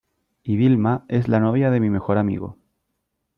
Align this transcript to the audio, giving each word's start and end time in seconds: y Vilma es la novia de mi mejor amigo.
y 0.41 0.55
Vilma 0.55 1.05
es 1.09 1.27
la 1.27 1.39
novia 1.39 1.69
de 1.69 1.79
mi 1.79 1.91
mejor 1.91 2.17
amigo. 2.17 2.57